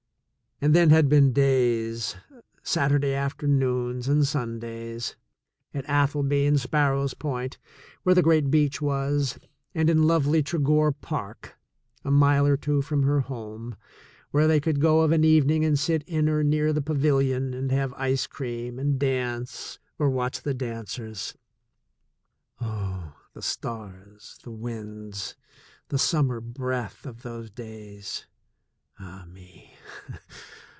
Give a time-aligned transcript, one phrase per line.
[0.63, 2.15] And then had been days,
[2.61, 5.15] Saturday afternoons and Sundays,
[5.73, 7.57] at Atholby and Sparrows Point,
[8.03, 9.39] where the great beach was,
[9.73, 11.57] and in lovely Tregore Park,
[12.05, 13.75] a mile or two from her home,
[14.29, 17.71] where they could go of an evening and sit in or near the pavilion and
[17.71, 21.35] have ice cream and dance or watch the dancers.
[22.59, 25.35] Oh, the stars, the winds,
[25.87, 28.27] the summer breath of those days!
[29.03, 29.75] Ah, me